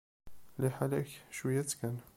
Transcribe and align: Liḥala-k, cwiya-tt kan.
Liḥala-k, 0.61 1.11
cwiya-tt 1.37 1.71
kan. 1.79 1.97